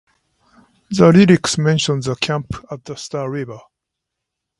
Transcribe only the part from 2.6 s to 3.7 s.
at the Star River.